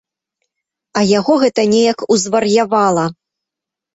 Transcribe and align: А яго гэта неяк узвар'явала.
А 1.01 1.03
яго 1.09 1.33
гэта 1.43 1.65
неяк 1.73 1.99
узвар'явала. 2.15 3.03